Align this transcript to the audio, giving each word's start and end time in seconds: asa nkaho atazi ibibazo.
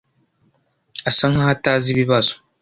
asa 1.09 1.25
nkaho 1.31 1.51
atazi 1.57 1.87
ibibazo. 1.89 2.33